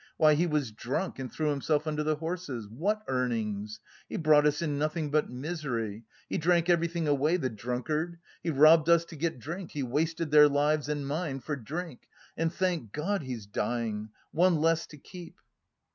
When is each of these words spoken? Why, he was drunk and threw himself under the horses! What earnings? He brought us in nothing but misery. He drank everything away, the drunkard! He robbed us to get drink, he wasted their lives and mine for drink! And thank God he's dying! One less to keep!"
Why, 0.17 0.33
he 0.33 0.47
was 0.47 0.71
drunk 0.71 1.19
and 1.19 1.31
threw 1.31 1.51
himself 1.51 1.85
under 1.85 2.01
the 2.03 2.15
horses! 2.15 2.67
What 2.67 3.03
earnings? 3.07 3.79
He 4.09 4.17
brought 4.17 4.47
us 4.47 4.59
in 4.59 4.79
nothing 4.79 5.11
but 5.11 5.29
misery. 5.29 6.05
He 6.27 6.39
drank 6.39 6.71
everything 6.71 7.07
away, 7.07 7.37
the 7.37 7.51
drunkard! 7.51 8.17
He 8.41 8.49
robbed 8.49 8.89
us 8.89 9.05
to 9.05 9.15
get 9.15 9.37
drink, 9.37 9.73
he 9.73 9.83
wasted 9.83 10.31
their 10.31 10.49
lives 10.49 10.89
and 10.89 11.05
mine 11.07 11.39
for 11.39 11.55
drink! 11.55 12.07
And 12.35 12.51
thank 12.51 12.91
God 12.93 13.21
he's 13.21 13.45
dying! 13.45 14.09
One 14.31 14.55
less 14.55 14.87
to 14.87 14.97
keep!" 14.97 15.37